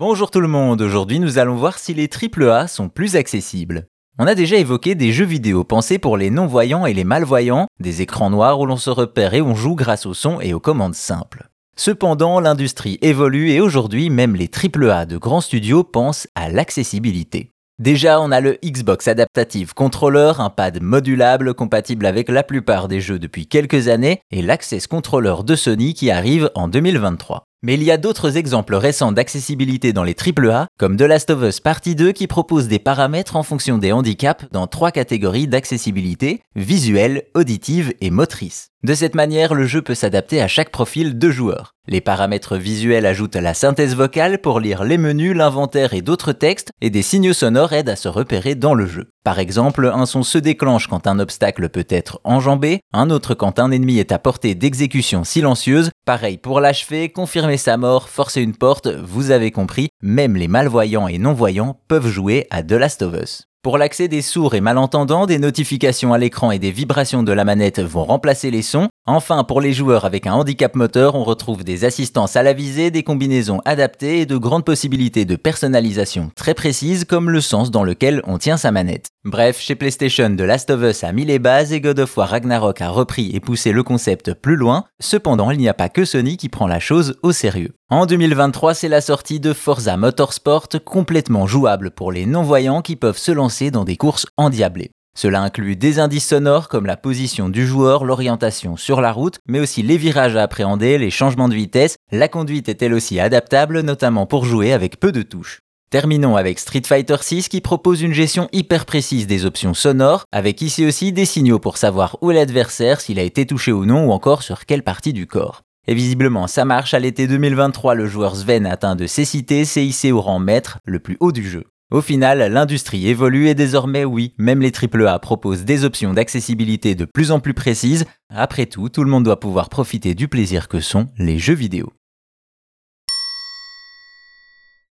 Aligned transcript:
Bonjour 0.00 0.30
tout 0.30 0.40
le 0.40 0.48
monde, 0.48 0.80
aujourd'hui 0.80 1.20
nous 1.20 1.36
allons 1.36 1.56
voir 1.56 1.78
si 1.78 1.92
les 1.92 2.08
AAA 2.08 2.68
sont 2.68 2.88
plus 2.88 3.16
accessibles. 3.16 3.86
On 4.18 4.26
a 4.26 4.34
déjà 4.34 4.56
évoqué 4.56 4.94
des 4.94 5.12
jeux 5.12 5.26
vidéo 5.26 5.62
pensés 5.62 5.98
pour 5.98 6.16
les 6.16 6.30
non-voyants 6.30 6.86
et 6.86 6.94
les 6.94 7.04
malvoyants, 7.04 7.66
des 7.80 8.00
écrans 8.00 8.30
noirs 8.30 8.58
où 8.58 8.64
l'on 8.64 8.78
se 8.78 8.88
repère 8.88 9.34
et 9.34 9.42
on 9.42 9.54
joue 9.54 9.74
grâce 9.74 10.06
au 10.06 10.14
son 10.14 10.40
et 10.40 10.54
aux 10.54 10.58
commandes 10.58 10.94
simples. 10.94 11.50
Cependant, 11.76 12.40
l'industrie 12.40 12.98
évolue 13.02 13.50
et 13.50 13.60
aujourd'hui 13.60 14.08
même 14.08 14.36
les 14.36 14.48
AAA 14.50 15.04
de 15.04 15.18
grands 15.18 15.42
studios 15.42 15.84
pensent 15.84 16.28
à 16.34 16.48
l'accessibilité. 16.48 17.50
Déjà, 17.78 18.22
on 18.22 18.32
a 18.32 18.40
le 18.40 18.56
Xbox 18.64 19.06
Adaptative 19.06 19.74
Controller, 19.74 20.32
un 20.38 20.48
pad 20.48 20.82
modulable 20.82 21.52
compatible 21.52 22.06
avec 22.06 22.30
la 22.30 22.42
plupart 22.42 22.88
des 22.88 23.02
jeux 23.02 23.18
depuis 23.18 23.46
quelques 23.46 23.88
années, 23.88 24.22
et 24.30 24.40
l'Access 24.40 24.86
Controller 24.86 25.44
de 25.44 25.56
Sony 25.56 25.92
qui 25.92 26.10
arrive 26.10 26.50
en 26.54 26.68
2023. 26.68 27.44
Mais 27.62 27.74
il 27.74 27.82
y 27.82 27.90
a 27.90 27.98
d'autres 27.98 28.38
exemples 28.38 28.74
récents 28.74 29.12
d'accessibilité 29.12 29.92
dans 29.92 30.02
les 30.02 30.16
AAA, 30.16 30.66
comme 30.78 30.96
The 30.96 31.02
Last 31.02 31.28
of 31.28 31.42
Us 31.42 31.60
Partie 31.60 31.94
2 31.94 32.12
qui 32.12 32.26
propose 32.26 32.68
des 32.68 32.78
paramètres 32.78 33.36
en 33.36 33.42
fonction 33.42 33.76
des 33.76 33.92
handicaps 33.92 34.46
dans 34.50 34.66
trois 34.66 34.90
catégories 34.90 35.46
d'accessibilité, 35.46 36.40
visuelle, 36.56 37.24
auditive 37.34 37.92
et 38.00 38.10
motrice. 38.10 38.69
De 38.82 38.94
cette 38.94 39.14
manière, 39.14 39.52
le 39.52 39.66
jeu 39.66 39.82
peut 39.82 39.94
s'adapter 39.94 40.40
à 40.40 40.48
chaque 40.48 40.70
profil 40.70 41.18
de 41.18 41.30
joueur. 41.30 41.74
Les 41.86 42.00
paramètres 42.00 42.56
visuels 42.56 43.04
ajoutent 43.04 43.36
la 43.36 43.52
synthèse 43.52 43.94
vocale 43.94 44.38
pour 44.38 44.58
lire 44.58 44.84
les 44.84 44.96
menus, 44.96 45.36
l'inventaire 45.36 45.92
et 45.92 46.00
d'autres 46.00 46.32
textes, 46.32 46.70
et 46.80 46.88
des 46.88 47.02
signaux 47.02 47.34
sonores 47.34 47.74
aident 47.74 47.90
à 47.90 47.96
se 47.96 48.08
repérer 48.08 48.54
dans 48.54 48.72
le 48.72 48.86
jeu. 48.86 49.10
Par 49.22 49.38
exemple, 49.38 49.90
un 49.92 50.06
son 50.06 50.22
se 50.22 50.38
déclenche 50.38 50.86
quand 50.86 51.06
un 51.06 51.18
obstacle 51.18 51.68
peut 51.68 51.86
être 51.90 52.22
enjambé, 52.24 52.80
un 52.94 53.10
autre 53.10 53.34
quand 53.34 53.58
un 53.58 53.70
ennemi 53.70 53.98
est 53.98 54.12
à 54.12 54.18
portée 54.18 54.54
d'exécution 54.54 55.24
silencieuse, 55.24 55.90
pareil 56.06 56.38
pour 56.38 56.60
l'achever, 56.60 57.10
confirmer 57.10 57.58
sa 57.58 57.76
mort, 57.76 58.08
forcer 58.08 58.40
une 58.40 58.56
porte, 58.56 58.88
vous 58.88 59.30
avez 59.30 59.50
compris, 59.50 59.90
même 60.00 60.36
les 60.36 60.48
malvoyants 60.48 61.06
et 61.06 61.18
non-voyants 61.18 61.78
peuvent 61.86 62.08
jouer 62.08 62.46
à 62.48 62.62
The 62.62 62.72
Last 62.72 63.02
of 63.02 63.14
Us. 63.14 63.49
Pour 63.62 63.76
l'accès 63.76 64.08
des 64.08 64.22
sourds 64.22 64.54
et 64.54 64.62
malentendants, 64.62 65.26
des 65.26 65.38
notifications 65.38 66.14
à 66.14 66.18
l'écran 66.18 66.50
et 66.50 66.58
des 66.58 66.70
vibrations 66.70 67.22
de 67.22 67.30
la 67.30 67.44
manette 67.44 67.78
vont 67.78 68.04
remplacer 68.04 68.50
les 68.50 68.62
sons. 68.62 68.88
Enfin, 69.04 69.44
pour 69.44 69.60
les 69.60 69.74
joueurs 69.74 70.06
avec 70.06 70.26
un 70.26 70.32
handicap 70.32 70.74
moteur, 70.74 71.14
on 71.14 71.24
retrouve 71.24 71.62
des 71.62 71.84
assistances 71.84 72.36
à 72.36 72.42
la 72.42 72.54
visée, 72.54 72.90
des 72.90 73.02
combinaisons 73.02 73.60
adaptées 73.66 74.20
et 74.20 74.26
de 74.26 74.38
grandes 74.38 74.64
possibilités 74.64 75.26
de 75.26 75.36
personnalisation 75.36 76.30
très 76.36 76.54
précises 76.54 77.04
comme 77.04 77.28
le 77.28 77.42
sens 77.42 77.70
dans 77.70 77.84
lequel 77.84 78.22
on 78.24 78.38
tient 78.38 78.56
sa 78.56 78.72
manette. 78.72 79.10
Bref, 79.26 79.60
chez 79.60 79.74
PlayStation, 79.74 80.34
The 80.34 80.40
Last 80.40 80.70
of 80.70 80.80
Us 80.82 81.04
a 81.04 81.12
mis 81.12 81.26
les 81.26 81.38
bases 81.38 81.74
et 81.74 81.82
God 81.82 81.98
of 81.98 82.16
War 82.16 82.26
Ragnarok 82.26 82.80
a 82.80 82.88
repris 82.88 83.30
et 83.34 83.40
poussé 83.40 83.70
le 83.70 83.82
concept 83.82 84.32
plus 84.32 84.56
loin. 84.56 84.84
Cependant, 84.98 85.50
il 85.50 85.58
n'y 85.58 85.68
a 85.68 85.74
pas 85.74 85.90
que 85.90 86.06
Sony 86.06 86.38
qui 86.38 86.48
prend 86.48 86.66
la 86.66 86.80
chose 86.80 87.18
au 87.22 87.30
sérieux. 87.30 87.74
En 87.90 88.06
2023, 88.06 88.72
c'est 88.72 88.88
la 88.88 89.02
sortie 89.02 89.38
de 89.38 89.52
Forza 89.52 89.98
Motorsport, 89.98 90.68
complètement 90.86 91.46
jouable 91.46 91.90
pour 91.90 92.12
les 92.12 92.24
non-voyants 92.24 92.80
qui 92.80 92.96
peuvent 92.96 93.18
se 93.18 93.30
lancer 93.30 93.70
dans 93.70 93.84
des 93.84 93.98
courses 93.98 94.26
endiablées. 94.38 94.90
Cela 95.14 95.42
inclut 95.42 95.76
des 95.76 95.98
indices 95.98 96.28
sonores 96.28 96.68
comme 96.68 96.86
la 96.86 96.96
position 96.96 97.50
du 97.50 97.66
joueur, 97.66 98.06
l'orientation 98.06 98.78
sur 98.78 99.02
la 99.02 99.12
route, 99.12 99.38
mais 99.46 99.60
aussi 99.60 99.82
les 99.82 99.98
virages 99.98 100.36
à 100.36 100.44
appréhender, 100.44 100.96
les 100.96 101.10
changements 101.10 101.50
de 101.50 101.54
vitesse. 101.54 101.96
La 102.10 102.28
conduite 102.28 102.70
est 102.70 102.80
elle 102.80 102.94
aussi 102.94 103.20
adaptable, 103.20 103.80
notamment 103.80 104.24
pour 104.24 104.46
jouer 104.46 104.72
avec 104.72 104.98
peu 104.98 105.12
de 105.12 105.20
touches. 105.20 105.60
Terminons 105.90 106.36
avec 106.36 106.60
Street 106.60 106.82
Fighter 106.86 107.16
6 107.20 107.48
qui 107.48 107.60
propose 107.60 108.00
une 108.00 108.12
gestion 108.12 108.48
hyper 108.52 108.86
précise 108.86 109.26
des 109.26 109.44
options 109.44 109.74
sonores, 109.74 110.22
avec 110.30 110.62
ici 110.62 110.86
aussi 110.86 111.10
des 111.10 111.24
signaux 111.24 111.58
pour 111.58 111.78
savoir 111.78 112.16
où 112.20 112.30
est 112.30 112.34
l'adversaire, 112.34 113.00
s'il 113.00 113.18
a 113.18 113.24
été 113.24 113.44
touché 113.44 113.72
ou 113.72 113.84
non, 113.84 114.06
ou 114.06 114.12
encore 114.12 114.44
sur 114.44 114.66
quelle 114.66 114.84
partie 114.84 115.12
du 115.12 115.26
corps. 115.26 115.62
Et 115.88 115.94
visiblement, 115.94 116.46
ça 116.46 116.64
marche. 116.64 116.94
À 116.94 117.00
l'été 117.00 117.26
2023, 117.26 117.96
le 117.96 118.06
joueur 118.06 118.36
Sven 118.36 118.66
atteint 118.66 118.94
de 118.94 119.08
cécité, 119.08 119.64
CIC 119.64 120.12
au 120.12 120.20
rang 120.20 120.38
maître, 120.38 120.78
le 120.84 121.00
plus 121.00 121.16
haut 121.18 121.32
du 121.32 121.48
jeu. 121.48 121.64
Au 121.90 122.02
final, 122.02 122.52
l'industrie 122.52 123.08
évolue 123.08 123.48
et 123.48 123.56
désormais, 123.56 124.04
oui, 124.04 124.32
même 124.38 124.62
les 124.62 124.70
AAA 124.70 125.18
proposent 125.18 125.64
des 125.64 125.84
options 125.84 126.14
d'accessibilité 126.14 126.94
de 126.94 127.04
plus 127.04 127.32
en 127.32 127.40
plus 127.40 127.54
précises. 127.54 128.04
Après 128.32 128.66
tout, 128.66 128.90
tout 128.90 129.02
le 129.02 129.10
monde 129.10 129.24
doit 129.24 129.40
pouvoir 129.40 129.68
profiter 129.68 130.14
du 130.14 130.28
plaisir 130.28 130.68
que 130.68 130.78
sont 130.78 131.08
les 131.18 131.40
jeux 131.40 131.54
vidéo. 131.54 131.92